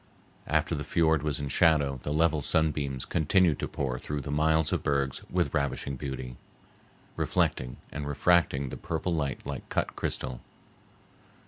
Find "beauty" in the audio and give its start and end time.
5.95-6.37